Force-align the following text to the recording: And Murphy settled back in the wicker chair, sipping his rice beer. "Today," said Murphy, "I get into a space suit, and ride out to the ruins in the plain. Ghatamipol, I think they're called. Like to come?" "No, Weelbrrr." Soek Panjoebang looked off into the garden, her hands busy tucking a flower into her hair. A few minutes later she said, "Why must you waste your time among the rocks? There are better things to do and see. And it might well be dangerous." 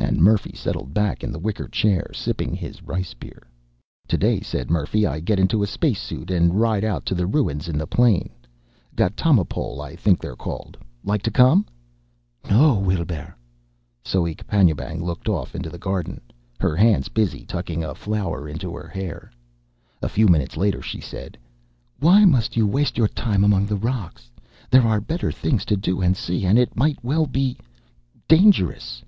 And 0.00 0.18
Murphy 0.20 0.52
settled 0.54 0.92
back 0.92 1.22
in 1.22 1.30
the 1.30 1.38
wicker 1.38 1.68
chair, 1.68 2.10
sipping 2.12 2.54
his 2.54 2.82
rice 2.82 3.14
beer. 3.14 3.44
"Today," 4.08 4.40
said 4.40 4.68
Murphy, 4.70 5.06
"I 5.06 5.20
get 5.20 5.38
into 5.38 5.62
a 5.62 5.66
space 5.66 6.00
suit, 6.00 6.30
and 6.30 6.60
ride 6.60 6.84
out 6.84 7.06
to 7.06 7.14
the 7.14 7.26
ruins 7.26 7.68
in 7.68 7.78
the 7.78 7.86
plain. 7.86 8.30
Ghatamipol, 8.96 9.80
I 9.80 9.96
think 9.96 10.20
they're 10.20 10.36
called. 10.36 10.76
Like 11.04 11.22
to 11.22 11.30
come?" 11.30 11.66
"No, 12.50 12.78
Weelbrrr." 12.84 13.32
Soek 14.04 14.44
Panjoebang 14.46 15.02
looked 15.02 15.28
off 15.28 15.54
into 15.54 15.70
the 15.70 15.78
garden, 15.78 16.20
her 16.60 16.74
hands 16.76 17.08
busy 17.08 17.44
tucking 17.46 17.82
a 17.84 17.94
flower 17.94 18.48
into 18.48 18.74
her 18.74 18.88
hair. 18.88 19.30
A 20.02 20.08
few 20.08 20.26
minutes 20.26 20.56
later 20.56 20.82
she 20.82 21.00
said, 21.00 21.38
"Why 22.00 22.24
must 22.24 22.56
you 22.56 22.66
waste 22.66 22.98
your 22.98 23.08
time 23.08 23.42
among 23.44 23.66
the 23.66 23.76
rocks? 23.76 24.30
There 24.70 24.86
are 24.86 25.00
better 25.00 25.30
things 25.30 25.64
to 25.66 25.76
do 25.76 26.00
and 26.00 26.16
see. 26.16 26.44
And 26.44 26.58
it 26.58 26.76
might 26.76 27.02
well 27.04 27.26
be 27.26 27.56
dangerous." 28.28 29.02